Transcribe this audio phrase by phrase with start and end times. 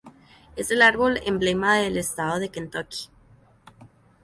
[0.55, 3.11] Es el árbol emblema del estado de Kentucky.